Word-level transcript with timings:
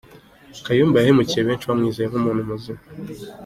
Kayumba 0.65 0.97
yahemukiye 0.99 1.41
benshi 1.47 1.69
bamwizeye 1.69 2.07
nk’umuntu 2.07 2.47
muzima. 2.49 2.81